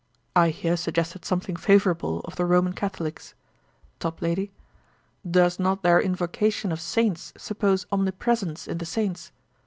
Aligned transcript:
I 0.35 0.49
here 0.49 0.77
suggested 0.77 1.25
something 1.25 1.55
favourable 1.55 2.21
of 2.21 2.35
the 2.35 2.47
Roman 2.47 2.73
Catholicks. 2.73 3.35
TOPLADY. 3.99 4.49
'Does 5.29 5.59
not 5.59 5.83
their 5.83 6.01
invocation 6.01 6.71
of 6.71 6.81
saints 6.81 7.33
suppose 7.37 7.85
omnipresence 7.91 8.67
in 8.67 8.79
the 8.79 8.85
saints?' 8.87 9.31